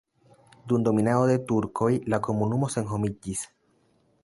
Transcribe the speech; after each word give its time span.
Dum 0.71 0.85
dominado 0.87 1.27
de 1.33 1.35
turkoj 1.51 1.91
la 2.15 2.19
komunumo 2.29 2.73
senhomiĝis. 2.77 3.47